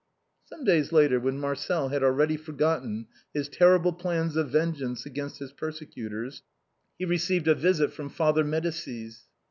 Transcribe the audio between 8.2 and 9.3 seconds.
Medicis.